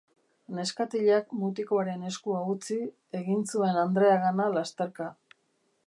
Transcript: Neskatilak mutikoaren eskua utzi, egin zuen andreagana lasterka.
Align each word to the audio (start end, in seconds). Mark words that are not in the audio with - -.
Neskatilak 0.59 1.35
mutikoaren 1.41 2.07
eskua 2.13 2.41
utzi, 2.55 2.79
egin 3.21 3.47
zuen 3.53 3.79
andreagana 3.87 4.53
lasterka. 4.57 5.13